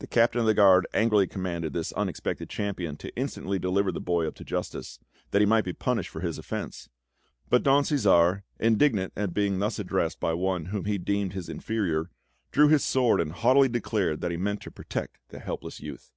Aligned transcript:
The 0.00 0.06
Captain 0.06 0.42
of 0.42 0.46
the 0.46 0.52
Guard 0.52 0.86
angrily 0.92 1.26
commanded 1.26 1.72
this 1.72 1.92
unexpected 1.92 2.50
champion 2.50 2.98
to 2.98 3.16
instantly 3.16 3.58
deliver 3.58 3.90
the 3.90 3.98
boy 3.98 4.26
up 4.28 4.34
to 4.34 4.44
justice, 4.44 4.98
that 5.30 5.40
he 5.40 5.46
might 5.46 5.64
be 5.64 5.72
punished 5.72 6.10
for 6.10 6.20
his 6.20 6.36
offence; 6.36 6.90
but 7.48 7.62
Don 7.62 7.84
Cæsar, 7.84 8.42
indignant 8.60 9.14
at 9.16 9.32
being 9.32 9.60
thus 9.60 9.78
addressed 9.78 10.20
by 10.20 10.34
one 10.34 10.66
whom 10.66 10.84
he 10.84 10.98
deemed 10.98 11.32
his 11.32 11.48
inferior, 11.48 12.10
drew 12.52 12.68
his 12.68 12.84
sword 12.84 13.18
and 13.18 13.32
haughtily 13.32 13.70
declared 13.70 14.20
that 14.20 14.30
he 14.30 14.36
meant 14.36 14.60
to 14.60 14.70
protect 14.70 15.16
the 15.30 15.38
helpless 15.38 15.80
youth. 15.80 16.12